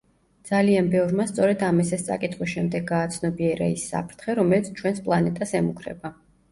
ძალიან 0.51 0.87
ბევრმა 0.95 1.27
სწორედ 1.31 1.65
ამ 1.67 1.83
ესეს 1.85 2.05
წაკითხვის 2.09 2.51
შემდეგ 2.55 2.89
გააცნობიერა 2.95 3.71
ის 3.77 3.87
საფრთხე, 3.95 4.39
რომელიც 4.43 4.75
ჩვენს 4.83 5.09
პლანეტას 5.09 5.59
ემუქრება. 5.63 6.19